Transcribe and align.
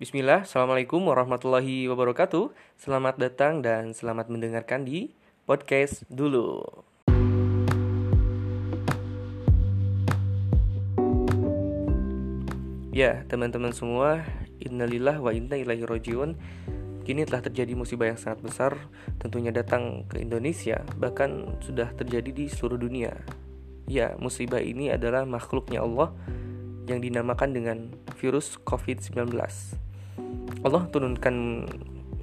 Bismillah, 0.00 0.48
Assalamualaikum 0.48 1.12
warahmatullahi 1.12 1.84
wabarakatuh. 1.84 2.56
Selamat 2.80 3.20
datang 3.20 3.60
dan 3.60 3.92
selamat 3.92 4.32
mendengarkan 4.32 4.88
di 4.88 5.12
podcast 5.44 6.08
dulu. 6.08 6.64
Ya, 12.96 13.28
teman-teman 13.28 13.76
semua 13.76 14.24
Innalillah 14.64 15.20
wa 15.20 15.36
inna 15.36 15.60
ilahi 15.60 15.84
rojiun 15.84 16.32
Kini 17.04 17.28
telah 17.28 17.44
terjadi 17.44 17.76
musibah 17.76 18.08
yang 18.08 18.16
sangat 18.16 18.40
besar 18.40 18.72
Tentunya 19.20 19.52
datang 19.52 20.08
ke 20.08 20.16
Indonesia 20.16 20.80
Bahkan 20.96 21.60
sudah 21.60 21.92
terjadi 21.92 22.32
di 22.32 22.48
seluruh 22.48 22.80
dunia. 22.80 23.12
Ya, 23.84 24.16
musibah 24.16 24.64
ini 24.64 24.88
adalah 24.88 25.28
makhluknya 25.28 25.84
Allah 25.84 26.16
yang 26.88 27.04
dinamakan 27.04 27.52
dengan 27.52 27.78
virus 28.16 28.56
COVID-19. 28.64 29.28
Allah 30.60 30.84
turunkan 30.92 31.66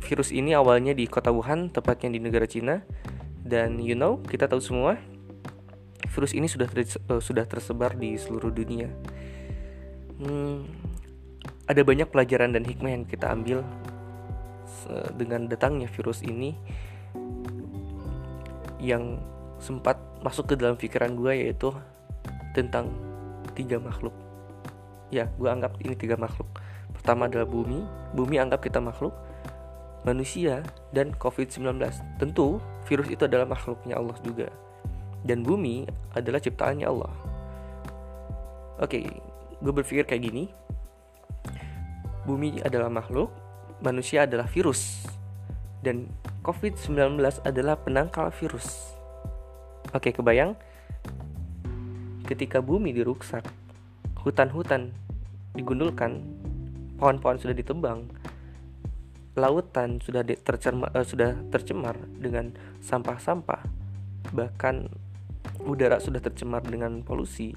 virus 0.04 0.30
ini 0.30 0.54
awalnya 0.54 0.94
di 0.94 1.10
kota 1.10 1.34
Wuhan, 1.34 1.74
tepatnya 1.74 2.14
di 2.14 2.20
negara 2.22 2.46
Cina. 2.46 2.86
Dan 3.48 3.80
you 3.80 3.96
know, 3.96 4.20
kita 4.28 4.46
tahu 4.46 4.60
semua, 4.60 5.00
virus 6.12 6.36
ini 6.36 6.46
sudah 6.52 6.68
uh, 7.10 7.22
sudah 7.24 7.48
tersebar 7.48 7.96
di 7.96 8.20
seluruh 8.20 8.52
dunia. 8.52 8.92
Hmm, 10.20 10.68
ada 11.66 11.82
banyak 11.82 12.12
pelajaran 12.12 12.54
dan 12.54 12.64
hikmah 12.68 12.92
yang 12.94 13.04
kita 13.08 13.32
ambil 13.32 13.64
dengan 15.16 15.52
datangnya 15.52 15.92
virus 15.92 16.24
ini 16.24 16.56
yang 18.78 19.20
sempat 19.58 19.98
masuk 20.22 20.54
ke 20.54 20.56
dalam 20.56 20.78
pikiran 20.78 21.18
gue 21.18 21.34
yaitu 21.34 21.74
tentang 22.54 22.94
tiga 23.58 23.82
makhluk 23.82 24.14
ya 25.10 25.28
gue 25.36 25.50
anggap 25.50 25.76
ini 25.82 25.98
tiga 25.98 26.16
makhluk 26.16 26.48
pertama 27.08 27.32
adalah 27.32 27.48
bumi 27.48 27.88
bumi 28.20 28.36
anggap 28.36 28.68
kita 28.68 28.84
makhluk 28.84 29.16
manusia 30.04 30.60
dan 30.92 31.16
covid-19 31.16 31.80
tentu 32.20 32.60
virus 32.84 33.08
itu 33.08 33.24
adalah 33.24 33.48
makhluknya 33.48 33.96
Allah 33.96 34.20
juga. 34.28 34.52
Dan 35.24 35.40
bumi 35.40 35.88
adalah 36.20 36.44
ciptaannya 36.44 36.84
Allah. 36.84 37.16
Oke 38.84 39.08
gue 39.56 39.72
berpikir 39.72 40.04
kayak 40.04 40.20
gini. 40.20 40.52
Bumi 42.28 42.60
adalah 42.60 42.92
makhluk 42.92 43.32
manusia 43.80 44.28
adalah 44.28 44.52
virus. 44.52 45.08
Dan 45.80 46.12
covid-19 46.44 47.24
adalah 47.48 47.80
penangkal 47.80 48.36
virus. 48.36 48.92
Oke 49.96 50.12
kebayang? 50.12 50.60
Ketika 52.28 52.60
bumi 52.60 52.92
diruksak 52.92 53.48
hutan-hutan 54.28 54.92
digundulkan, 55.56 56.20
pohon-pohon 56.98 57.38
sudah 57.38 57.56
ditebang, 57.56 58.10
lautan 59.38 60.02
sudah 60.02 60.26
tercemar, 60.26 60.90
uh, 60.98 61.06
sudah 61.06 61.38
tercemar 61.54 61.96
dengan 62.18 62.54
sampah-sampah, 62.82 63.62
bahkan 64.34 64.90
udara 65.62 66.02
sudah 66.02 66.20
tercemar 66.20 66.66
dengan 66.66 67.06
polusi, 67.06 67.54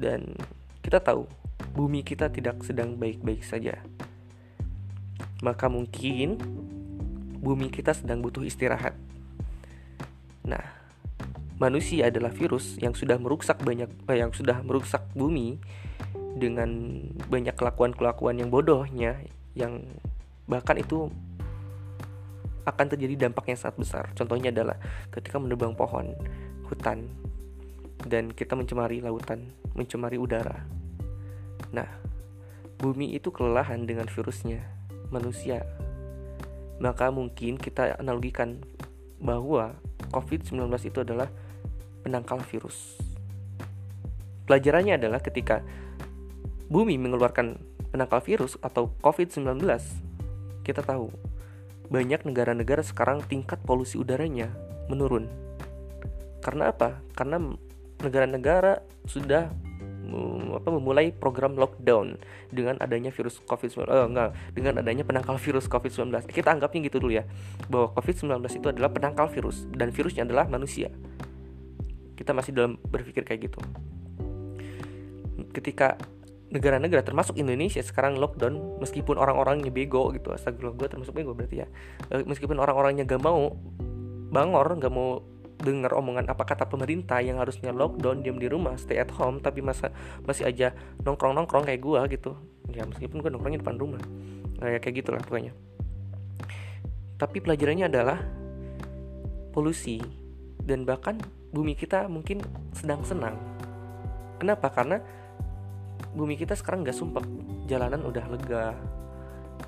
dan 0.00 0.32
kita 0.80 0.98
tahu 0.98 1.28
bumi 1.76 2.00
kita 2.02 2.32
tidak 2.32 2.64
sedang 2.64 2.96
baik-baik 2.96 3.44
saja. 3.44 3.78
Maka 5.44 5.68
mungkin 5.68 6.40
bumi 7.42 7.68
kita 7.68 7.92
sedang 7.92 8.22
butuh 8.22 8.46
istirahat. 8.46 8.94
Nah, 10.46 10.62
manusia 11.58 12.10
adalah 12.10 12.30
virus 12.34 12.78
yang 12.78 12.94
sudah 12.94 13.18
merusak 13.18 13.58
banyak 13.62 13.90
eh, 14.10 14.18
yang 14.18 14.34
sudah 14.34 14.62
merusak 14.66 15.02
bumi 15.14 15.62
dengan 16.36 17.02
banyak 17.28 17.52
kelakuan-kelakuan 17.56 18.40
yang 18.40 18.48
bodohnya 18.48 19.20
yang 19.52 19.84
bahkan 20.48 20.80
itu 20.80 21.12
akan 22.62 22.86
terjadi 22.94 23.28
dampak 23.28 23.50
yang 23.52 23.58
sangat 23.58 23.76
besar. 23.78 24.04
Contohnya 24.14 24.54
adalah 24.54 24.78
ketika 25.10 25.36
menebang 25.42 25.74
pohon, 25.74 26.14
hutan, 26.70 27.10
dan 28.06 28.30
kita 28.30 28.54
mencemari 28.54 29.02
lautan, 29.02 29.50
mencemari 29.74 30.16
udara. 30.18 30.62
Nah, 31.74 31.88
bumi 32.78 33.14
itu 33.18 33.34
kelelahan 33.34 33.82
dengan 33.86 34.06
virusnya, 34.06 34.62
manusia. 35.10 35.66
Maka 36.82 37.10
mungkin 37.14 37.58
kita 37.58 37.98
analogikan 37.98 38.62
bahwa 39.22 39.78
COVID-19 40.10 40.66
itu 40.86 40.98
adalah 41.02 41.30
penangkal 42.02 42.42
virus. 42.42 42.98
Pelajarannya 44.50 44.98
adalah 44.98 45.22
ketika 45.22 45.62
bumi 46.68 46.98
mengeluarkan 46.98 47.58
penangkal 47.90 48.20
virus 48.24 48.58
atau 48.60 48.92
COVID-19, 49.00 49.62
kita 50.62 50.82
tahu 50.82 51.10
banyak 51.92 52.24
negara-negara 52.24 52.80
sekarang 52.80 53.20
tingkat 53.26 53.60
polusi 53.62 54.00
udaranya 54.00 54.52
menurun. 54.88 55.28
Karena 56.42 56.72
apa? 56.74 56.98
Karena 57.14 57.38
negara-negara 58.02 58.82
sudah 59.06 59.50
memulai 60.68 61.08
program 61.14 61.56
lockdown 61.56 62.20
dengan 62.52 62.76
adanya 62.84 63.08
virus 63.08 63.40
COVID-19 63.48 63.88
oh, 63.88 64.06
enggak 64.12 64.36
dengan 64.52 64.82
adanya 64.82 65.06
penangkal 65.06 65.40
virus 65.40 65.70
COVID-19. 65.70 66.28
Kita 66.28 66.52
anggapnya 66.52 66.90
gitu 66.90 67.00
dulu 67.00 67.16
ya. 67.16 67.24
Bahwa 67.70 67.94
COVID-19 67.96 68.42
itu 68.60 68.68
adalah 68.68 68.90
penangkal 68.92 69.30
virus 69.32 69.64
dan 69.72 69.88
virusnya 69.94 70.28
adalah 70.28 70.50
manusia 70.50 70.92
kita 72.22 72.30
masih 72.36 72.54
dalam 72.54 72.78
berpikir 72.86 73.26
kayak 73.26 73.50
gitu 73.50 73.58
ketika 75.52 75.98
negara-negara 76.52 77.00
termasuk 77.00 77.40
Indonesia 77.40 77.80
sekarang 77.80 78.20
lockdown 78.20 78.78
meskipun 78.78 79.16
orang-orangnya 79.16 79.72
bego 79.72 80.12
gitu 80.12 80.36
astagfirullah 80.36 80.76
gue 80.76 80.88
termasuk 80.92 81.16
bego 81.16 81.32
berarti 81.32 81.64
ya 81.64 81.66
eh, 82.12 82.22
meskipun 82.22 82.60
orang-orangnya 82.60 83.08
gak 83.08 83.24
mau 83.24 83.56
bangor 84.28 84.76
gak 84.76 84.92
mau 84.92 85.24
dengar 85.62 85.94
omongan 85.96 86.28
apa 86.28 86.44
kata 86.44 86.68
pemerintah 86.68 87.22
yang 87.24 87.40
harusnya 87.40 87.72
lockdown 87.72 88.20
diam 88.20 88.36
di 88.36 88.50
rumah 88.50 88.76
stay 88.76 89.00
at 89.00 89.08
home 89.14 89.40
tapi 89.40 89.64
masa 89.64 89.94
masih 90.28 90.44
aja 90.44 90.76
nongkrong 91.00 91.32
nongkrong 91.32 91.64
kayak 91.64 91.80
gue 91.80 92.00
gitu 92.18 92.36
ya 92.74 92.84
meskipun 92.84 93.24
gue 93.24 93.30
nongkrongnya 93.32 93.62
depan 93.64 93.78
rumah 93.80 94.02
kayak 94.60 94.84
kayak 94.84 94.94
gitulah 95.00 95.22
pokoknya 95.24 95.54
tapi 97.16 97.38
pelajarannya 97.38 97.86
adalah 97.86 98.18
polusi 99.54 100.02
dan 100.58 100.82
bahkan 100.82 101.20
bumi 101.52 101.76
kita 101.76 102.08
mungkin 102.08 102.40
sedang 102.72 103.04
senang. 103.04 103.36
Kenapa? 104.40 104.72
Karena 104.72 104.98
bumi 106.12 106.36
kita 106.36 106.52
sekarang 106.56 106.84
gak 106.84 106.96
sumpah, 106.96 107.24
jalanan 107.68 108.04
udah 108.04 108.24
lega, 108.28 108.76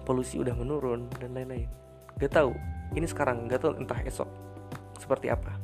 polusi 0.05 0.41
udah 0.41 0.53
menurun 0.53 1.09
dan 1.17 1.33
lain-lain. 1.33 1.69
Gak 2.21 2.37
tahu, 2.37 2.53
ini 2.93 3.07
sekarang 3.09 3.49
gak 3.49 3.65
tahu 3.65 3.73
entah 3.81 4.01
esok 4.05 4.29
seperti 5.01 5.33
apa. 5.33 5.57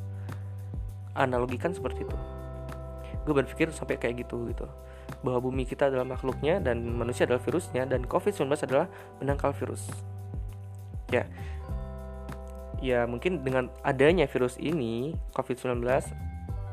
Analogikan 1.13 1.71
seperti 1.71 2.03
itu. 2.03 2.17
Gue 3.21 3.33
berpikir 3.37 3.69
sampai 3.69 4.01
kayak 4.01 4.25
gitu 4.25 4.49
gitu 4.49 4.65
bahwa 5.21 5.43
bumi 5.43 5.67
kita 5.67 5.91
adalah 5.91 6.07
makhluknya 6.07 6.63
dan 6.63 6.81
manusia 6.81 7.27
adalah 7.27 7.43
virusnya 7.43 7.83
dan 7.85 8.07
COVID-19 8.07 8.47
adalah 8.65 8.87
penangkal 9.19 9.51
virus. 9.53 9.91
Ya, 11.11 11.27
ya 12.79 13.03
mungkin 13.03 13.43
dengan 13.43 13.67
adanya 13.83 14.25
virus 14.25 14.55
ini 14.57 15.13
COVID-19 15.35 15.83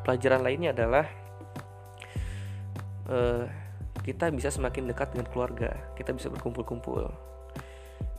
pelajaran 0.06 0.40
lainnya 0.40 0.70
adalah 0.72 1.04
uh, 3.10 3.44
kita 4.08 4.32
bisa 4.32 4.48
semakin 4.48 4.88
dekat 4.88 5.12
dengan 5.12 5.28
keluarga 5.28 5.76
kita 6.00 6.16
bisa 6.16 6.32
berkumpul-kumpul. 6.32 7.12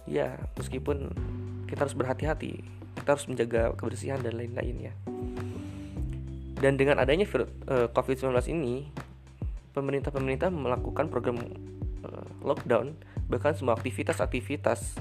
Ya 0.06 0.38
meskipun 0.54 1.10
kita 1.66 1.86
harus 1.86 1.98
berhati-hati 1.98 2.62
kita 2.98 3.10
harus 3.16 3.26
menjaga 3.30 3.74
kebersihan 3.78 4.20
dan 4.22 4.38
lain-lain 4.38 4.90
ya 4.90 4.94
dan 6.60 6.76
dengan 6.76 7.00
adanya 7.00 7.24
uh, 7.26 7.88
COVID-19 7.94 8.36
ini 8.52 8.92
pemerintah-pemerintah 9.72 10.52
melakukan 10.52 11.08
program 11.08 11.40
uh, 12.04 12.28
lockdown 12.44 12.98
bahkan 13.32 13.56
semua 13.56 13.78
aktivitas-aktivitas 13.78 14.98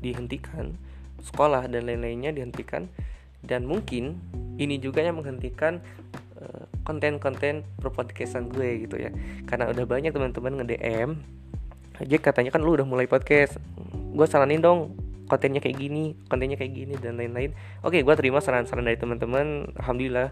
dihentikan 0.00 0.78
sekolah 1.20 1.66
dan 1.66 1.84
lain-lainnya 1.84 2.30
dihentikan 2.30 2.86
dan 3.42 3.66
mungkin 3.66 4.22
ini 4.56 4.78
juga 4.78 5.02
yang 5.02 5.18
menghentikan 5.18 5.82
konten-konten 6.86 7.66
perpodcastan 7.82 8.48
gue 8.52 8.86
gitu 8.86 8.96
ya. 9.00 9.10
Karena 9.48 9.70
udah 9.70 9.84
banyak 9.84 10.12
teman-teman 10.14 10.62
nge-DM 10.62 11.10
aja 11.96 12.16
katanya 12.20 12.52
kan 12.52 12.60
lu 12.60 12.76
udah 12.76 12.84
mulai 12.84 13.08
podcast 13.08 13.56
gue 13.88 14.26
saranin 14.28 14.60
dong 14.60 14.92
kontennya 15.32 15.64
kayak 15.64 15.80
gini 15.80 16.12
kontennya 16.28 16.60
kayak 16.60 16.72
gini 16.76 16.94
dan 17.00 17.16
lain-lain. 17.16 17.56
Oke 17.82 18.04
gue 18.04 18.14
terima 18.14 18.44
saran-saran 18.44 18.84
dari 18.84 19.00
teman-teman 19.00 19.72
alhamdulillah 19.80 20.30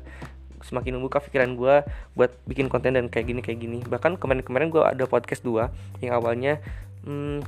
semakin 0.65 0.97
membuka 0.97 1.21
pikiran 1.21 1.57
gue 1.57 1.85
buat 2.17 2.33
bikin 2.49 2.73
konten 2.73 2.97
dan 2.97 3.09
kayak 3.13 3.27
gini 3.29 3.41
kayak 3.41 3.59
gini. 3.61 3.79
Bahkan 3.85 4.17
kemarin-kemarin 4.17 4.69
gue 4.73 4.81
ada 4.81 5.05
podcast 5.05 5.45
dua 5.45 5.73
yang 6.01 6.17
awalnya 6.17 6.61
hmm, 7.05 7.45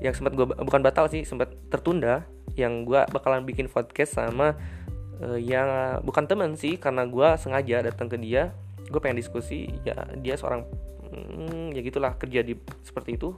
yang 0.00 0.14
sempat 0.14 0.32
gue 0.34 0.46
bukan 0.46 0.80
batal 0.80 1.06
sih 1.10 1.26
sempat 1.26 1.52
tertunda 1.68 2.24
yang 2.54 2.88
gue 2.88 3.00
bakalan 3.10 3.46
bikin 3.46 3.68
podcast 3.70 4.16
sama 4.16 4.56
uh, 5.22 5.38
yang 5.40 6.00
bukan 6.02 6.24
temen 6.26 6.56
sih 6.56 6.76
karena 6.80 7.04
gue 7.06 7.28
sengaja 7.36 7.84
datang 7.84 8.08
ke 8.08 8.16
dia 8.16 8.52
gue 8.90 8.98
pengen 8.98 9.22
diskusi 9.22 9.70
ya 9.86 9.94
dia 10.18 10.34
seorang 10.34 10.66
hmm, 11.10 11.76
ya 11.76 11.80
gitulah 11.84 12.18
kerja 12.18 12.42
di 12.42 12.58
seperti 12.82 13.16
itu. 13.16 13.34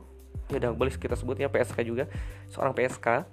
Ya 0.51 0.59
udah 0.59 0.73
boleh 0.77 0.93
kita 0.93 1.17
sebutnya 1.17 1.49
PSK 1.49 1.81
juga 1.87 2.05
seorang 2.53 2.77
PSK 2.77 3.25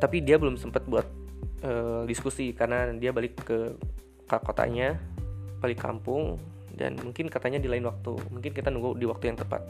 tapi 0.00 0.24
dia 0.24 0.40
belum 0.40 0.56
sempat 0.56 0.88
buat 0.88 1.04
uh, 1.60 2.08
diskusi 2.08 2.56
karena 2.56 2.88
dia 2.96 3.12
balik 3.12 3.36
ke, 3.44 3.76
ke 4.24 4.36
kotanya 4.40 4.96
balik 5.60 5.76
kampung 5.76 6.40
dan 6.72 6.96
mungkin 6.96 7.28
katanya 7.28 7.60
di 7.60 7.68
lain 7.68 7.84
waktu. 7.84 8.16
Mungkin 8.32 8.56
kita 8.56 8.72
nunggu 8.72 8.96
di 8.96 9.04
waktu 9.04 9.32
yang 9.32 9.38
tepat. 9.38 9.60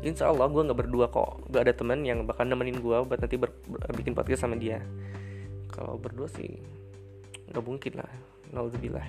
Insya 0.00 0.32
Allah 0.32 0.48
gue 0.48 0.64
nggak 0.64 0.80
berdua 0.80 1.08
kok 1.08 1.48
gak 1.52 1.68
ada 1.68 1.72
teman 1.76 2.04
yang 2.04 2.24
bakal 2.24 2.44
nemenin 2.44 2.80
gue 2.80 2.96
buat 3.04 3.16
nanti 3.16 3.40
ber, 3.40 3.48
ber, 3.64 3.80
bikin 3.96 4.12
podcast 4.12 4.44
sama 4.44 4.56
dia 4.56 4.80
kalau 5.76 6.00
berdua 6.00 6.26
sih 6.32 6.56
nggak 7.52 7.64
mungkin 7.64 8.00
lah 8.00 8.10
Alhamdulillah 8.50 9.06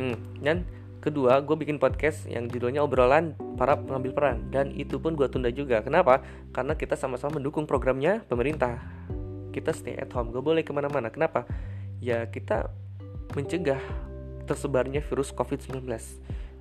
hmm, 0.00 0.16
dan 0.40 0.64
Kedua, 1.02 1.42
gue 1.42 1.58
bikin 1.58 1.82
podcast 1.82 2.30
yang 2.30 2.46
judulnya 2.46 2.78
obrolan 2.78 3.34
para 3.58 3.74
pengambil 3.74 4.14
peran 4.14 4.54
dan 4.54 4.70
itu 4.70 5.02
pun 5.02 5.18
gue 5.18 5.26
tunda 5.26 5.50
juga. 5.50 5.82
Kenapa? 5.82 6.22
Karena 6.54 6.78
kita 6.78 6.94
sama-sama 6.94 7.42
mendukung 7.42 7.66
programnya 7.66 8.22
pemerintah. 8.30 8.78
Kita 9.50 9.74
stay 9.74 9.98
at 9.98 10.14
home, 10.14 10.30
gak 10.30 10.46
boleh 10.46 10.62
ke 10.62 10.70
mana-mana. 10.70 11.10
Kenapa? 11.10 11.42
Ya 11.98 12.30
kita 12.30 12.70
mencegah 13.34 13.82
tersebarnya 14.46 15.02
virus 15.02 15.34
COVID-19 15.34 15.90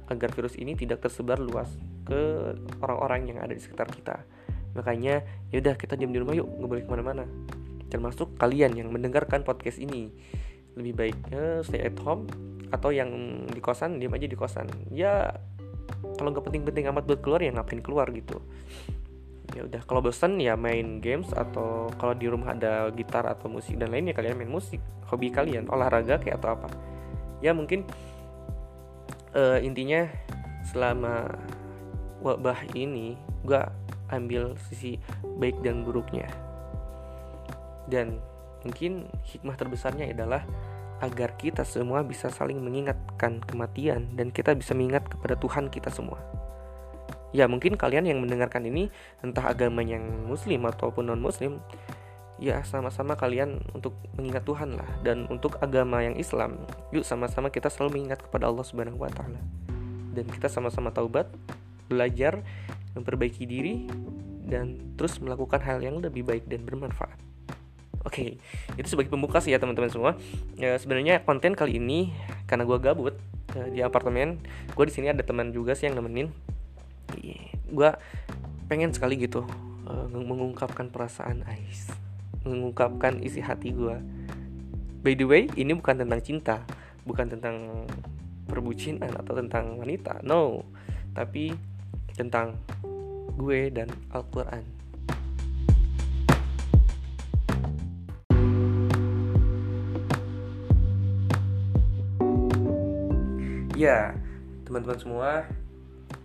agar 0.10 0.30
virus 0.34 0.57
ini 0.57 0.74
tidak 0.74 1.06
tersebar 1.06 1.38
luas 1.38 1.69
ke 2.10 2.51
orang-orang 2.81 3.30
yang 3.30 3.38
ada 3.45 3.54
di 3.54 3.62
sekitar 3.62 3.94
kita. 3.94 4.25
Makanya 4.74 5.22
yaudah 5.54 5.77
kita 5.77 5.94
diam 5.94 6.10
di 6.10 6.18
rumah 6.18 6.34
yuk, 6.34 6.50
gak 6.50 6.66
boleh 6.66 6.81
ke 6.81 6.89
mana-mana. 6.89 7.30
Termasuk 7.92 8.40
kalian 8.40 8.80
yang 8.80 8.90
mendengarkan 8.90 9.44
podcast 9.44 9.78
ini. 9.84 10.08
Lebih 10.80 10.94
baik 10.96 11.20
uh, 11.36 11.60
stay 11.68 11.84
at 11.84 12.00
home 12.00 12.32
atau 12.72 12.96
yang 12.96 13.12
di 13.52 13.60
kosan 13.60 14.00
diam 14.00 14.16
aja 14.16 14.24
di 14.24 14.38
kosan. 14.40 14.72
Ya 14.96 15.36
kalau 16.16 16.32
nggak 16.32 16.48
penting-penting 16.48 16.88
amat 16.88 17.04
buat 17.04 17.20
keluar 17.20 17.44
ya 17.44 17.52
ngapain 17.52 17.84
keluar 17.84 18.08
gitu. 18.16 18.40
Ya 19.52 19.68
udah 19.68 19.84
kalau 19.84 20.00
bosan 20.00 20.40
ya 20.40 20.56
main 20.56 21.04
games 21.04 21.28
atau 21.36 21.92
kalau 22.00 22.16
di 22.16 22.32
rumah 22.32 22.56
ada 22.56 22.88
gitar 22.96 23.28
atau 23.28 23.52
musik 23.52 23.76
dan 23.76 23.92
lainnya 23.92 24.16
kalian 24.16 24.40
main 24.40 24.48
musik. 24.48 24.80
Hobi 25.12 25.28
kalian 25.28 25.68
olahraga 25.68 26.24
kayak 26.24 26.40
atau 26.40 26.56
apa. 26.56 26.72
Ya 27.44 27.52
mungkin 27.52 27.84
uh, 29.36 29.60
intinya 29.60 30.08
selama 30.72 31.28
wabah 32.24 32.64
ini 32.80 33.20
gue 33.44 33.60
ambil 34.08 34.56
sisi 34.72 34.96
baik 35.42 35.60
dan 35.66 35.84
buruknya 35.84 36.30
dan 37.92 38.24
mungkin 38.64 39.12
hikmah 39.28 39.60
terbesarnya 39.60 40.08
adalah 40.16 40.48
agar 41.02 41.34
kita 41.36 41.66
semua 41.66 42.06
bisa 42.06 42.30
saling 42.30 42.62
mengingatkan 42.62 43.42
kematian 43.44 44.14
dan 44.16 44.30
kita 44.30 44.54
bisa 44.54 44.72
mengingat 44.78 45.10
kepada 45.10 45.36
Tuhan 45.36 45.68
kita 45.68 45.90
semua. 45.90 46.22
Ya, 47.34 47.50
mungkin 47.50 47.74
kalian 47.76 48.06
yang 48.06 48.20
mendengarkan 48.22 48.64
ini 48.70 48.94
entah 49.26 49.50
agama 49.50 49.82
yang 49.82 50.04
muslim 50.30 50.68
ataupun 50.68 51.10
non-muslim, 51.10 51.58
ya 52.38 52.62
sama-sama 52.62 53.18
kalian 53.18 53.64
untuk 53.74 53.98
mengingat 54.20 54.46
Tuhan 54.46 54.78
lah 54.78 54.90
dan 55.02 55.26
untuk 55.32 55.58
agama 55.64 56.06
yang 56.06 56.14
Islam, 56.20 56.62
yuk 56.94 57.08
sama-sama 57.08 57.50
kita 57.50 57.72
selalu 57.72 57.98
mengingat 57.98 58.22
kepada 58.22 58.52
Allah 58.52 58.66
Subhanahu 58.68 59.02
wa 59.02 59.10
taala. 59.10 59.42
Dan 60.12 60.28
kita 60.28 60.52
sama-sama 60.52 60.92
taubat, 60.92 61.32
belajar, 61.88 62.44
memperbaiki 62.94 63.48
diri 63.48 63.88
dan 64.44 64.96
terus 65.00 65.18
melakukan 65.24 65.64
hal 65.64 65.80
yang 65.80 66.04
lebih 66.04 66.28
baik 66.28 66.52
dan 66.52 66.68
bermanfaat. 66.68 67.31
Oke, 68.01 68.42
okay. 68.42 68.81
itu 68.81 68.89
sebagai 68.89 69.13
pembuka 69.13 69.38
sih 69.38 69.53
ya 69.53 69.62
teman-teman 69.62 69.94
semua. 69.94 70.18
Ya, 70.57 70.74
sebenarnya 70.81 71.21
konten 71.21 71.53
kali 71.53 71.77
ini 71.77 72.09
karena 72.50 72.65
gue 72.65 72.77
gabut 72.81 73.13
uh, 73.53 73.69
di 73.69 73.86
apartemen, 73.86 74.42
gue 74.74 74.86
di 74.89 74.94
sini 74.94 75.13
ada 75.13 75.21
teman 75.21 75.53
juga 75.53 75.77
sih 75.77 75.86
yang 75.86 76.01
nemenin. 76.01 76.33
Gue 77.69 77.94
pengen 78.65 78.89
sekali 78.89 79.21
gitu 79.21 79.45
uh, 79.86 80.07
mengungkapkan 80.09 80.89
perasaan 80.89 81.45
Ais, 81.45 81.94
mengungkapkan 82.42 83.21
isi 83.21 83.38
hati 83.38 83.69
gue. 83.69 84.01
By 85.06 85.13
the 85.13 85.25
way, 85.30 85.45
ini 85.53 85.77
bukan 85.77 86.01
tentang 86.01 86.21
cinta, 86.25 86.56
bukan 87.06 87.30
tentang 87.30 87.86
perbucinan 88.50 89.13
atau 89.13 89.38
tentang 89.38 89.77
wanita, 89.77 90.25
no, 90.25 90.65
tapi 91.13 91.53
tentang 92.18 92.57
gue 93.38 93.69
dan 93.69 93.94
Al-Quran. 94.09 94.81
Ya, 103.81 104.13
teman-teman 104.62 105.00
semua, 105.01 105.30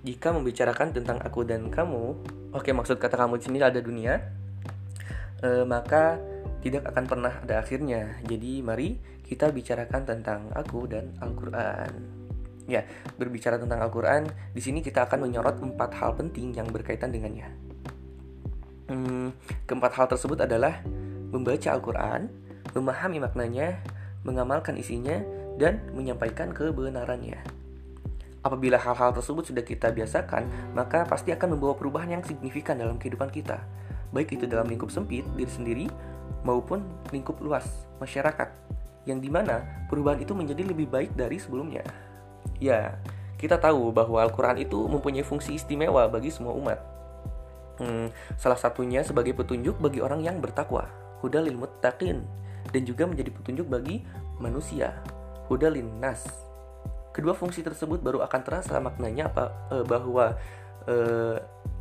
jika 0.04 0.28
membicarakan 0.28 0.92
tentang 0.92 1.16
aku 1.24 1.40
dan 1.40 1.72
kamu, 1.72 2.12
oke 2.52 2.68
maksud 2.68 3.00
kata 3.00 3.16
kamu 3.16 3.40
di 3.40 3.44
sini 3.48 3.64
ada 3.64 3.80
dunia, 3.80 4.20
e, 5.40 5.64
maka 5.64 6.20
tidak 6.60 6.84
akan 6.92 7.08
pernah 7.08 7.32
ada 7.40 7.64
akhirnya. 7.64 8.20
Jadi 8.28 8.60
mari 8.60 9.00
kita 9.24 9.48
bicarakan 9.48 10.04
tentang 10.04 10.52
aku 10.52 10.84
dan 10.84 11.16
Al-Quran. 11.16 11.92
Ya, 12.68 12.84
berbicara 13.16 13.56
tentang 13.56 13.80
Al-Quran, 13.80 14.28
di 14.52 14.60
sini 14.60 14.84
kita 14.84 15.08
akan 15.08 15.24
menyorot 15.24 15.56
empat 15.56 15.96
hal 15.96 16.12
penting 16.12 16.52
yang 16.52 16.68
berkaitan 16.68 17.08
dengannya. 17.08 17.48
Hmm, 18.92 19.32
keempat 19.64 19.96
hal 19.96 20.12
tersebut 20.12 20.44
adalah 20.44 20.84
membaca 21.32 21.72
Al-Quran, 21.72 22.28
memahami 22.76 23.16
maknanya, 23.16 23.80
mengamalkan 24.28 24.76
isinya, 24.76 25.24
dan 25.56 25.80
menyampaikan 25.92 26.52
kebenarannya. 26.52 27.40
Apabila 28.46 28.78
hal-hal 28.78 29.10
tersebut 29.10 29.50
sudah 29.50 29.64
kita 29.66 29.90
biasakan, 29.90 30.46
maka 30.70 31.02
pasti 31.02 31.34
akan 31.34 31.58
membawa 31.58 31.74
perubahan 31.74 32.14
yang 32.14 32.22
signifikan 32.22 32.78
dalam 32.78 32.94
kehidupan 32.94 33.26
kita, 33.34 33.58
baik 34.14 34.38
itu 34.38 34.46
dalam 34.46 34.70
lingkup 34.70 34.86
sempit 34.86 35.26
diri 35.34 35.50
sendiri 35.50 35.86
maupun 36.46 36.86
lingkup 37.10 37.42
luas 37.42 37.66
masyarakat, 37.98 38.54
yang 39.02 39.18
di 39.18 39.26
mana 39.26 39.66
perubahan 39.90 40.22
itu 40.22 40.30
menjadi 40.30 40.62
lebih 40.62 40.86
baik 40.86 41.18
dari 41.18 41.42
sebelumnya. 41.42 41.82
Ya, 42.62 43.02
kita 43.34 43.58
tahu 43.58 43.90
bahwa 43.90 44.22
Al-Quran 44.22 44.62
itu 44.62 44.78
mempunyai 44.86 45.26
fungsi 45.26 45.58
istimewa 45.58 46.06
bagi 46.06 46.30
semua 46.30 46.54
umat. 46.54 46.78
Hmm, 47.82 48.14
salah 48.38 48.56
satunya 48.56 49.02
sebagai 49.02 49.34
petunjuk 49.34 49.76
bagi 49.82 49.98
orang 49.98 50.22
yang 50.22 50.38
bertakwa, 50.38 50.86
hudalil 51.18 51.66
muttaqin, 51.66 52.22
dan 52.70 52.82
juga 52.86 53.10
menjadi 53.10 53.34
petunjuk 53.34 53.66
bagi 53.66 54.06
manusia 54.38 54.94
hudalin 55.48 55.88
nas. 55.98 56.26
Kedua 57.14 57.32
fungsi 57.32 57.64
tersebut 57.64 58.04
baru 58.04 58.20
akan 58.22 58.40
terasa 58.44 58.76
maknanya 58.76 59.32
apa 59.32 59.44
e, 59.72 59.76
bahwa 59.88 60.36
e, 60.84 60.96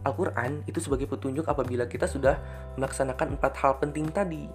Al-Quran 0.05 0.63
itu 0.69 0.79
sebagai 0.79 1.09
petunjuk 1.09 1.43
apabila 1.49 1.89
kita 1.89 2.05
sudah 2.07 2.39
melaksanakan 2.79 3.35
empat 3.35 3.53
hal 3.59 3.81
penting 3.81 4.07
tadi 4.13 4.47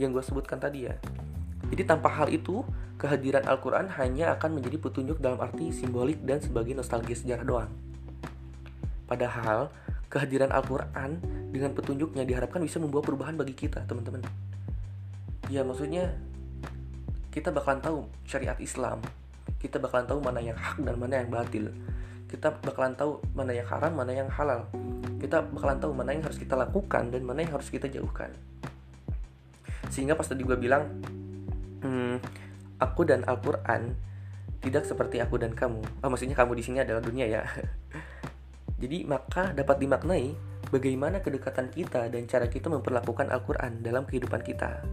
yang 0.00 0.10
gue 0.10 0.24
sebutkan 0.24 0.58
tadi 0.58 0.88
ya. 0.88 0.96
Jadi 1.68 1.82
tanpa 1.84 2.12
hal 2.12 2.28
itu, 2.28 2.64
kehadiran 3.00 3.44
Al-Quran 3.48 3.88
hanya 3.96 4.36
akan 4.36 4.60
menjadi 4.60 4.76
petunjuk 4.80 5.18
dalam 5.20 5.40
arti 5.40 5.72
simbolik 5.72 6.20
dan 6.22 6.40
sebagai 6.40 6.76
nostalgia 6.76 7.16
sejarah 7.16 7.44
doang. 7.44 7.72
Padahal, 9.08 9.72
kehadiran 10.12 10.52
Al-Quran 10.52 11.20
dengan 11.52 11.72
petunjuknya 11.76 12.24
diharapkan 12.24 12.60
bisa 12.60 12.80
membawa 12.80 13.04
perubahan 13.04 13.36
bagi 13.36 13.56
kita, 13.56 13.84
teman-teman. 13.84 14.24
Ya, 15.52 15.60
maksudnya 15.60 16.16
kita 17.34 17.50
bakalan 17.50 17.82
tahu 17.82 18.06
syariat 18.22 18.54
Islam. 18.62 19.02
Kita 19.58 19.82
bakalan 19.82 20.06
tahu 20.06 20.22
mana 20.22 20.38
yang 20.38 20.54
hak 20.54 20.78
dan 20.86 20.94
mana 20.94 21.18
yang 21.18 21.34
batil. 21.34 21.66
Kita 22.30 22.54
bakalan 22.62 22.94
tahu 22.94 23.18
mana 23.34 23.50
yang 23.50 23.66
haram 23.66 23.90
mana 23.90 24.14
yang 24.14 24.30
halal. 24.30 24.70
Kita 25.18 25.42
bakalan 25.42 25.82
tahu 25.82 25.90
mana 25.98 26.14
yang 26.14 26.22
harus 26.22 26.38
kita 26.38 26.54
lakukan 26.54 27.10
dan 27.10 27.26
mana 27.26 27.42
yang 27.42 27.58
harus 27.58 27.74
kita 27.74 27.90
jauhkan. 27.90 28.30
Sehingga 29.90 30.14
pas 30.14 30.30
tadi 30.30 30.46
gue 30.46 30.54
bilang 30.54 30.86
hmm, 31.82 32.22
aku 32.78 33.02
dan 33.02 33.26
Al-Quran 33.26 33.98
tidak 34.62 34.86
seperti 34.86 35.18
aku 35.18 35.34
dan 35.34 35.58
kamu. 35.58 35.82
Oh, 36.06 36.08
maksudnya 36.14 36.38
kamu 36.38 36.54
di 36.54 36.62
sini 36.62 36.86
adalah 36.86 37.02
dunia 37.02 37.26
ya. 37.26 37.42
Jadi 38.82 39.10
maka 39.10 39.50
dapat 39.50 39.82
dimaknai 39.82 40.38
bagaimana 40.70 41.18
kedekatan 41.18 41.74
kita 41.74 42.06
dan 42.14 42.30
cara 42.30 42.46
kita 42.46 42.70
memperlakukan 42.70 43.26
Al-Quran 43.26 43.82
dalam 43.82 44.06
kehidupan 44.06 44.38
kita 44.46 44.86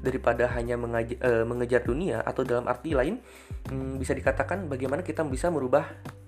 daripada 0.00 0.50
hanya 0.56 0.76
mengajar, 0.76 1.18
uh, 1.20 1.44
mengejar 1.44 1.82
dunia 1.84 2.20
atau 2.24 2.42
dalam 2.42 2.68
arti 2.68 2.92
lain 2.92 3.20
hmm, 3.70 4.00
bisa 4.00 4.12
dikatakan 4.12 4.68
bagaimana 4.68 5.04
kita 5.04 5.24
bisa 5.24 5.48
merubah 5.48 5.86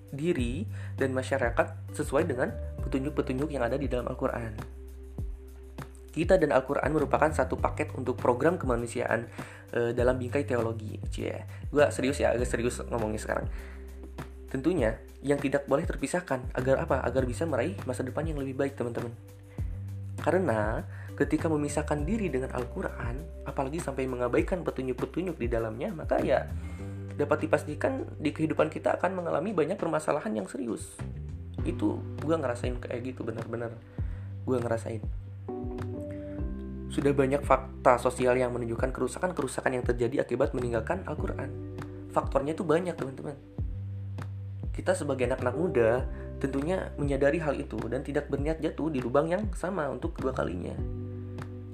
diri 0.09 0.65
dan 0.97 1.13
masyarakat 1.13 1.93
sesuai 1.93 2.25
dengan 2.25 2.49
petunjuk-petunjuk 2.81 3.49
yang 3.53 3.65
ada 3.65 3.77
di 3.77 3.85
dalam 3.85 4.09
Al-Quran. 4.09 4.53
Kita 6.09 6.41
dan 6.41 6.49
Al-Quran 6.49 6.89
merupakan 6.89 7.29
satu 7.29 7.53
paket 7.61 7.93
untuk 7.93 8.17
program 8.17 8.57
kemanusiaan 8.57 9.29
uh, 9.77 9.93
dalam 9.93 10.17
bingkai 10.17 10.43
teologi. 10.43 10.97
Cie, 11.13 11.45
gue 11.69 11.85
serius 11.93 12.17
ya, 12.17 12.33
agak 12.33 12.49
serius 12.49 12.81
ngomongnya 12.89 13.21
sekarang. 13.21 13.45
Tentunya 14.49 14.97
yang 15.21 15.37
tidak 15.37 15.69
boleh 15.69 15.85
terpisahkan 15.85 16.49
agar 16.57 16.81
apa? 16.81 17.05
Agar 17.05 17.29
bisa 17.29 17.45
meraih 17.45 17.77
masa 17.85 18.01
depan 18.01 18.25
yang 18.25 18.41
lebih 18.41 18.57
baik, 18.57 18.73
teman-teman. 18.73 19.13
Karena 20.19 20.83
ketika 21.19 21.51
memisahkan 21.51 22.07
diri 22.07 22.31
dengan 22.31 22.55
Al-Quran, 22.55 23.43
apalagi 23.43 23.83
sampai 23.83 24.07
mengabaikan 24.07 24.63
petunjuk-petunjuk 24.63 25.35
di 25.35 25.51
dalamnya, 25.51 25.91
maka 25.91 26.23
ya 26.23 26.47
dapat 27.19 27.43
dipastikan 27.43 28.07
di 28.15 28.31
kehidupan 28.31 28.71
kita 28.71 28.95
akan 28.95 29.19
mengalami 29.19 29.51
banyak 29.51 29.75
permasalahan 29.75 30.31
yang 30.31 30.47
serius. 30.47 30.95
itu 31.67 31.99
gue 32.23 32.35
ngerasain 32.39 32.79
kayak 32.79 33.03
gitu 33.03 33.27
bener-bener 33.27 33.75
gue 34.47 34.57
ngerasain 34.63 35.03
sudah 36.87 37.11
banyak 37.11 37.43
fakta 37.43 37.99
sosial 37.99 38.39
yang 38.39 38.55
menunjukkan 38.55 38.95
kerusakan-kerusakan 38.95 39.75
yang 39.75 39.83
terjadi 39.83 40.23
akibat 40.23 40.55
meninggalkan 40.55 41.03
Al-Quran 41.03 41.51
faktornya 42.15 42.55
itu 42.55 42.63
banyak 42.63 42.95
teman-teman 42.95 43.35
kita 44.71 44.95
sebagai 44.95 45.27
anak-anak 45.27 45.55
muda 45.59 45.89
tentunya 46.39 46.95
menyadari 46.95 47.43
hal 47.43 47.59
itu 47.59 47.75
dan 47.91 47.99
tidak 48.07 48.31
berniat 48.31 48.63
jatuh 48.63 48.87
di 48.87 49.03
lubang 49.03 49.27
yang 49.27 49.43
sama 49.51 49.91
untuk 49.91 50.15
kedua 50.15 50.31
kalinya. 50.31 50.71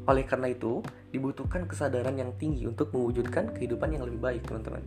Oleh 0.06 0.26
karena 0.26 0.54
itu, 0.54 0.86
dibutuhkan 1.10 1.66
kesadaran 1.66 2.14
yang 2.14 2.30
tinggi 2.38 2.70
untuk 2.70 2.94
mewujudkan 2.94 3.50
kehidupan 3.58 3.98
yang 3.98 4.06
lebih 4.06 4.22
baik, 4.22 4.42
teman-teman. 4.46 4.86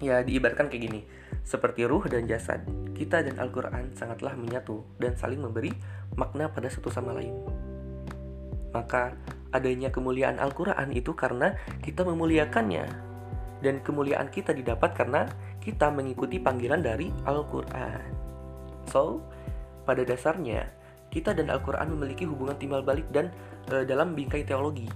Ya, 0.00 0.24
diibaratkan 0.24 0.72
kayak 0.72 0.82
gini. 0.88 1.00
Seperti 1.44 1.84
ruh 1.84 2.00
dan 2.08 2.24
jasad, 2.24 2.64
kita 2.96 3.20
dan 3.20 3.36
Al-Quran 3.36 3.92
sangatlah 3.98 4.32
menyatu 4.38 4.86
dan 4.96 5.12
saling 5.18 5.42
memberi 5.42 5.74
makna 6.16 6.48
pada 6.48 6.72
satu 6.72 6.88
sama 6.88 7.12
lain. 7.18 7.34
Maka, 8.72 9.12
adanya 9.52 9.92
kemuliaan 9.92 10.40
Al-Quran 10.40 10.94
itu 10.96 11.12
karena 11.12 11.52
kita 11.84 12.06
memuliakannya. 12.06 12.86
Dan 13.58 13.82
kemuliaan 13.82 14.30
kita 14.30 14.54
didapat 14.54 14.94
karena 14.94 15.26
kita 15.58 15.90
mengikuti 15.90 16.38
panggilan 16.38 16.80
dari 16.80 17.10
Al-Quran. 17.26 18.08
So, 18.88 19.20
pada 19.82 20.06
dasarnya, 20.06 20.68
kita 21.10 21.34
dan 21.34 21.50
Al-Quran 21.50 21.90
memiliki 21.96 22.28
hubungan 22.28 22.54
timbal 22.54 22.84
balik 22.84 23.08
dan 23.10 23.32
e, 23.68 23.84
dalam 23.84 24.16
bingkai 24.16 24.42
teologi. 24.44 24.88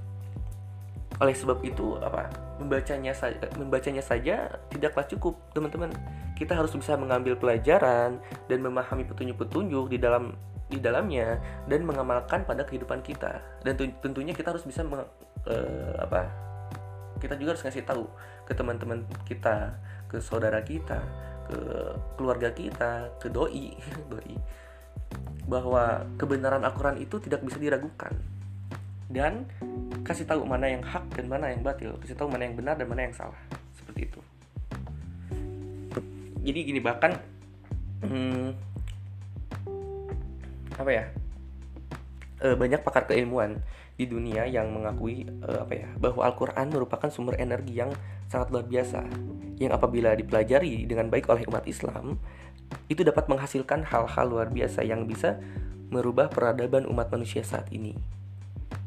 Oleh 1.20 1.36
sebab 1.36 1.62
itu, 1.62 2.00
apa 2.02 2.26
membacanya 2.62 3.10
saja, 3.10 3.42
membacanya 3.58 4.02
saja 4.02 4.46
tidaklah 4.70 5.04
cukup, 5.10 5.34
teman-teman. 5.50 5.90
Kita 6.38 6.54
harus 6.58 6.74
bisa 6.74 6.94
mengambil 6.94 7.38
pelajaran 7.38 8.18
dan 8.46 8.58
memahami 8.62 9.06
petunjuk-petunjuk 9.06 9.90
di 9.90 9.98
dalam 9.98 10.34
di 10.72 10.80
dalamnya 10.80 11.36
dan 11.68 11.84
mengamalkan 11.84 12.48
pada 12.48 12.64
kehidupan 12.64 13.04
kita. 13.04 13.42
Dan 13.60 13.76
tentunya 13.76 14.32
kita 14.32 14.54
harus 14.56 14.64
bisa 14.64 14.80
meng, 14.86 15.04
e, 15.44 15.56
apa? 16.00 16.30
Kita 17.20 17.36
juga 17.38 17.54
harus 17.54 17.62
ngasih 17.62 17.84
tahu 17.86 18.08
ke 18.48 18.52
teman-teman 18.56 19.04
kita 19.28 19.76
ke 20.08 20.18
saudara 20.18 20.64
kita, 20.64 20.98
ke 21.46 21.58
keluarga 22.16 22.50
kita, 22.50 23.12
ke 23.20 23.28
doi, 23.28 23.76
doi 24.12 24.34
bahwa 25.46 26.06
kebenaran 26.16 26.64
Al-Quran 26.64 27.02
itu 27.02 27.18
tidak 27.18 27.42
bisa 27.44 27.58
diragukan 27.58 28.14
dan 29.12 29.46
kasih 30.02 30.26
tahu 30.26 30.42
mana 30.48 30.66
yang 30.66 30.82
hak 30.82 31.04
dan 31.14 31.28
mana 31.28 31.52
yang 31.52 31.60
batil, 31.60 31.94
kasih 32.02 32.16
tahu 32.16 32.32
mana 32.32 32.48
yang 32.48 32.56
benar 32.56 32.74
dan 32.80 32.88
mana 32.88 33.06
yang 33.06 33.14
salah, 33.14 33.38
seperti 33.76 34.08
itu. 34.08 34.20
Jadi 36.42 36.58
gini 36.66 36.80
bahkan 36.82 37.14
hmm, 38.02 38.50
apa 40.74 40.90
ya 40.90 41.04
e, 42.42 42.58
banyak 42.58 42.82
pakar 42.82 43.06
keilmuan 43.06 43.62
di 43.94 44.10
dunia 44.10 44.50
yang 44.50 44.74
mengakui 44.74 45.22
e, 45.22 45.48
apa 45.54 45.74
ya 45.76 45.88
bahwa 46.02 46.26
Al-Quran 46.26 46.74
merupakan 46.74 47.06
sumber 47.06 47.38
energi 47.38 47.78
yang 47.78 47.94
sangat 48.26 48.50
luar 48.50 48.66
biasa 48.66 49.06
yang 49.62 49.70
apabila 49.70 50.18
dipelajari 50.18 50.88
dengan 50.90 51.06
baik 51.06 51.30
oleh 51.30 51.46
umat 51.46 51.62
Islam 51.70 52.18
itu 52.90 53.06
dapat 53.06 53.30
menghasilkan 53.30 53.86
hal-hal 53.86 54.26
luar 54.26 54.48
biasa 54.50 54.82
yang 54.82 55.06
bisa 55.06 55.38
merubah 55.92 56.32
peradaban 56.32 56.88
umat 56.88 57.12
manusia 57.12 57.44
saat 57.44 57.68
ini. 57.68 57.94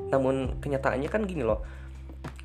Namun 0.10 0.62
kenyataannya 0.62 1.10
kan 1.10 1.25
gini 1.25 1.44
loh. 1.44 1.63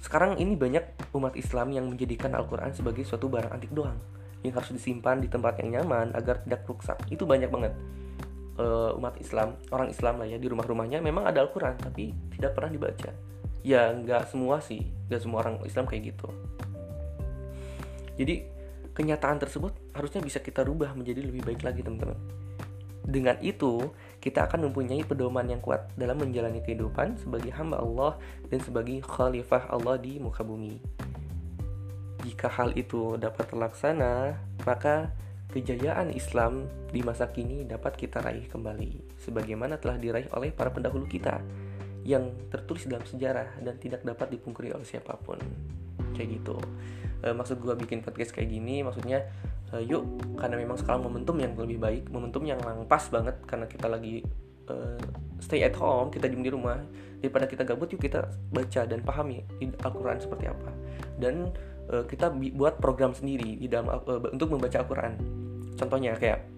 Sekarang 0.01 0.41
ini 0.41 0.57
banyak 0.57 1.13
umat 1.13 1.37
Islam 1.37 1.71
yang 1.77 1.87
menjadikan 1.87 2.33
Al-Quran 2.33 2.73
sebagai 2.73 3.05
suatu 3.05 3.29
barang 3.29 3.53
antik 3.53 3.71
doang 3.71 4.01
yang 4.41 4.57
harus 4.57 4.73
disimpan 4.73 5.21
di 5.21 5.29
tempat 5.29 5.61
yang 5.61 5.81
nyaman 5.81 6.17
agar 6.17 6.41
tidak 6.43 6.65
rusak. 6.65 6.97
Itu 7.13 7.29
banyak 7.29 7.53
banget 7.53 7.77
uh, 8.57 8.97
umat 8.97 9.17
Islam, 9.21 9.57
orang 9.73 9.89
Islam 9.93 10.21
lah 10.21 10.27
ya 10.29 10.41
di 10.41 10.49
rumah-rumahnya 10.49 11.05
memang 11.05 11.29
ada 11.29 11.45
Al-Quran 11.45 11.77
tapi 11.81 12.13
tidak 12.37 12.57
pernah 12.57 12.71
dibaca. 12.73 13.11
Ya 13.61 13.93
nggak 13.93 14.33
semua 14.33 14.65
sih, 14.65 14.89
nggak 15.09 15.21
semua 15.21 15.45
orang 15.45 15.61
Islam 15.69 15.85
kayak 15.85 16.17
gitu. 16.17 16.29
Jadi 18.17 18.45
kenyataan 18.97 19.41
tersebut 19.41 19.73
harusnya 19.97 20.21
bisa 20.21 20.41
kita 20.41 20.65
rubah 20.65 20.93
menjadi 20.97 21.25
lebih 21.25 21.45
baik 21.45 21.61
lagi 21.65 21.81
teman-teman. 21.85 22.17
Dengan 23.01 23.37
itu, 23.41 23.81
kita 24.21 24.47
akan 24.47 24.69
mempunyai 24.69 25.01
pedoman 25.03 25.49
yang 25.49 25.65
kuat 25.65 25.89
dalam 25.97 26.21
menjalani 26.21 26.61
kehidupan 26.61 27.17
sebagai 27.17 27.51
hamba 27.57 27.81
Allah 27.81 28.21
dan 28.53 28.61
sebagai 28.61 29.01
khalifah 29.01 29.73
Allah 29.73 29.97
di 29.97 30.21
muka 30.21 30.45
bumi. 30.45 30.77
Jika 32.21 32.53
hal 32.53 32.77
itu 32.77 33.17
dapat 33.17 33.49
terlaksana, 33.49 34.37
maka 34.69 35.09
kejayaan 35.51 36.13
Islam 36.13 36.69
di 36.93 37.01
masa 37.01 37.33
kini 37.33 37.65
dapat 37.65 37.97
kita 37.97 38.21
raih 38.21 38.45
kembali 38.47 39.19
sebagaimana 39.25 39.81
telah 39.81 39.97
diraih 39.97 40.29
oleh 40.37 40.53
para 40.53 40.69
pendahulu 40.69 41.09
kita 41.09 41.41
yang 42.05 42.31
tertulis 42.53 42.85
dalam 42.85 43.09
sejarah 43.09 43.59
dan 43.65 43.81
tidak 43.81 44.05
dapat 44.05 44.37
dipungkiri 44.37 44.77
oleh 44.77 44.85
siapa 44.85 45.17
pun. 45.17 45.41
Kayak 46.13 46.29
gitu 46.45 46.61
uh, 47.25 47.35
maksud 47.37 47.61
gue 47.61 47.75
bikin 47.77 48.01
podcast 48.01 48.33
kayak 48.33 48.51
gini 48.51 48.81
maksudnya 48.85 49.29
uh, 49.75 49.83
yuk 49.83 50.05
karena 50.39 50.57
memang 50.61 50.77
sekarang 50.79 51.05
momentum 51.05 51.37
yang 51.39 51.53
lebih 51.57 51.79
baik 51.79 52.05
momentum 52.11 52.43
yang 52.47 52.61
pas 52.87 53.03
banget 53.11 53.37
karena 53.47 53.67
kita 53.67 53.87
lagi 53.87 54.23
uh, 54.71 55.01
stay 55.41 55.65
at 55.65 55.75
home 55.75 56.13
kita 56.13 56.29
diem 56.29 56.45
di 56.45 56.53
rumah 56.53 56.79
daripada 57.21 57.45
kita 57.49 57.63
gabut 57.69 57.93
yuk 57.93 58.01
kita 58.01 58.33
baca 58.53 58.81
dan 58.89 59.05
pahami 59.05 59.45
Al-Quran 59.61 60.19
seperti 60.21 60.49
apa. 60.49 60.71
Dan 61.21 61.53
uh, 61.93 62.05
kita 62.09 62.33
buat 62.33 62.81
program 62.81 63.13
sendiri 63.13 63.61
di 63.61 63.69
dalam 63.69 63.93
uh, 63.93 64.21
untuk 64.33 64.57
membaca 64.57 64.81
Al-Quran. 64.81 65.13
Contohnya 65.77 66.17
kayak 66.17 66.49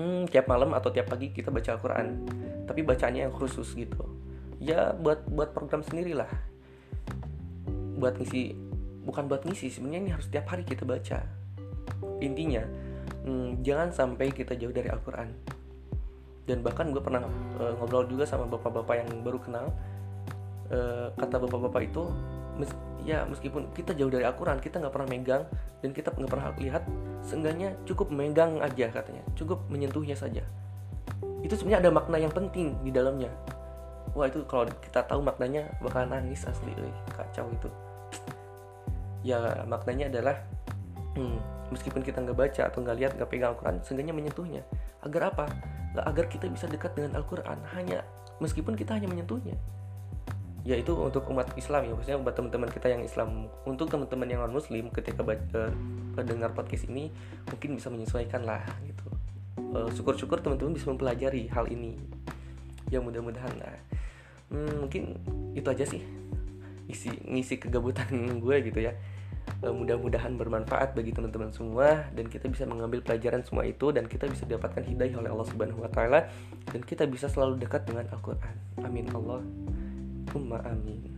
hmm, 0.00 0.32
tiap 0.32 0.48
malam 0.48 0.72
atau 0.72 0.88
tiap 0.88 1.12
pagi 1.12 1.28
kita 1.28 1.52
baca 1.52 1.76
Al-Quran 1.76 2.06
tapi 2.64 2.84
bacaannya 2.84 3.28
yang 3.28 3.34
khusus 3.36 3.76
gitu. 3.76 4.00
Ya 4.58 4.96
buat 4.96 5.28
buat 5.28 5.52
program 5.52 5.84
sendiri 5.84 6.16
lah 6.16 6.28
buat 7.98 8.14
ngisi 8.14 8.54
bukan 9.02 9.26
buat 9.26 9.42
ngisi 9.42 9.74
sebenarnya 9.74 10.00
ini 10.06 10.10
harus 10.14 10.30
tiap 10.30 10.46
hari 10.46 10.62
kita 10.62 10.86
baca 10.86 11.26
intinya 12.18 12.62
hmm, 13.28 13.62
jangan 13.62 13.92
sampai 13.92 14.32
kita 14.32 14.56
jauh 14.56 14.72
dari 14.72 14.88
Al-Quran. 14.88 15.28
Dan 16.48 16.64
bahkan 16.64 16.88
gue 16.88 17.02
pernah 17.04 17.20
uh, 17.60 17.76
ngobrol 17.76 18.08
juga 18.08 18.24
sama 18.24 18.48
bapak-bapak 18.48 19.04
yang 19.04 19.20
baru 19.20 19.36
kenal 19.36 19.68
uh, 20.72 21.12
kata 21.16 21.36
bapak-bapak 21.44 21.92
itu 21.92 22.08
mes 22.58 22.72
ya 23.06 23.24
meskipun 23.24 23.70
kita 23.72 23.94
jauh 23.94 24.10
dari 24.10 24.26
Al-Quran 24.26 24.58
kita 24.58 24.82
nggak 24.82 24.92
pernah 24.92 25.08
megang 25.08 25.42
dan 25.80 25.90
kita 25.94 26.12
nggak 26.12 26.28
pernah 26.28 26.50
lihat 26.58 26.82
seenggaknya 27.24 27.72
cukup 27.86 28.10
megang 28.10 28.58
aja 28.60 28.90
katanya 28.90 29.22
cukup 29.38 29.60
menyentuhnya 29.68 30.16
saja. 30.18 30.42
Itu 31.40 31.54
sebenarnya 31.54 31.88
ada 31.88 31.90
makna 31.94 32.16
yang 32.18 32.34
penting 32.34 32.74
di 32.82 32.90
dalamnya. 32.90 33.30
Wah 34.16 34.26
itu 34.26 34.42
kalau 34.50 34.66
kita 34.82 35.04
tahu 35.06 35.22
maknanya 35.22 35.70
bakalan 35.78 36.18
nangis 36.18 36.42
asli 36.48 36.72
kacau 37.14 37.46
itu. 37.52 37.70
Ya 39.22 39.62
maknanya 39.68 40.10
adalah 40.10 40.36
hmm, 41.14 41.38
meskipun 41.70 42.00
kita 42.04 42.22
nggak 42.24 42.38
baca 42.38 42.62
atau 42.68 42.78
nggak 42.84 42.96
lihat 42.96 43.12
nggak 43.16 43.28
pegang 43.30 43.52
Al-Quran 43.54 43.76
seenggaknya 43.84 44.14
menyentuhnya. 44.14 44.62
Agar 45.04 45.34
apa? 45.34 45.46
Agar 45.98 46.30
kita 46.30 46.46
bisa 46.48 46.68
dekat 46.68 46.94
dengan 46.94 47.18
Al-Quran. 47.18 47.58
Hanya 47.76 48.04
meskipun 48.38 48.74
kita 48.74 48.96
hanya 48.96 49.08
menyentuhnya. 49.10 49.56
Yaitu 50.66 50.92
untuk 50.92 51.24
umat 51.32 51.48
Islam 51.56 51.88
ya 51.88 51.92
maksudnya 51.96 52.18
buat 52.20 52.34
teman-teman 52.36 52.68
kita 52.72 52.86
yang 52.92 53.02
Islam. 53.02 53.48
Untuk 53.64 53.88
teman-teman 53.88 54.28
yang 54.28 54.40
non 54.44 54.52
Muslim 54.52 54.92
ketika 54.92 55.24
baca, 55.24 55.72
dengar 56.18 56.50
podcast 56.52 56.90
ini 56.90 57.08
mungkin 57.46 57.78
bisa 57.78 57.88
menyesuaikan 57.88 58.42
lah 58.42 58.62
gitu. 58.84 59.06
Uh, 59.58 59.88
syukur-syukur 59.94 60.42
teman-teman 60.42 60.74
bisa 60.74 60.90
mempelajari 60.90 61.46
hal 61.50 61.70
ini. 61.70 61.96
Ya 62.92 63.00
mudah-mudahan 63.00 63.54
lah. 63.60 63.76
Hmm, 64.48 64.88
mungkin 64.88 65.20
itu 65.52 65.68
aja 65.68 65.84
sih 65.84 66.00
isi 66.88 67.12
ngisi 67.28 67.60
kegabutan 67.60 68.08
gue 68.42 68.56
gitu 68.64 68.80
ya 68.80 68.96
mudah-mudahan 69.62 70.38
bermanfaat 70.38 70.94
bagi 70.94 71.10
teman-teman 71.10 71.50
semua 71.50 72.06
dan 72.14 72.30
kita 72.30 72.46
bisa 72.46 72.62
mengambil 72.62 73.02
pelajaran 73.02 73.42
semua 73.42 73.66
itu 73.66 73.90
dan 73.90 74.06
kita 74.06 74.30
bisa 74.30 74.46
dapatkan 74.46 74.86
hidayah 74.86 75.18
oleh 75.18 75.30
Allah 75.34 75.48
Subhanahu 75.50 75.82
wa 75.82 75.90
taala 75.90 76.30
dan 76.70 76.80
kita 76.86 77.04
bisa 77.10 77.26
selalu 77.26 77.58
dekat 77.58 77.82
dengan 77.88 78.06
Al-Qur'an. 78.14 78.54
Amin 78.86 79.10
Allah. 79.10 79.42
Umma 80.36 80.62
amin. 80.62 81.10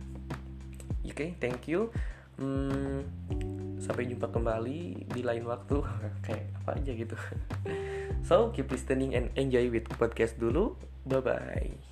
Oke, 1.05 1.13
okay, 1.13 1.29
thank 1.43 1.67
you. 1.67 1.91
Hmm, 2.39 3.05
sampai 3.77 4.09
jumpa 4.09 4.31
kembali 4.31 5.11
di 5.11 5.21
lain 5.21 5.45
waktu. 5.45 5.83
Kayak 6.25 6.45
apa 6.63 6.71
aja 6.79 6.91
gitu. 6.95 7.15
so, 8.27 8.49
keep 8.55 8.71
listening 8.71 9.13
and 9.13 9.29
enjoy 9.37 9.69
with 9.69 9.85
podcast 9.99 10.39
dulu. 10.41 10.79
Bye 11.05 11.21
bye. 11.21 11.90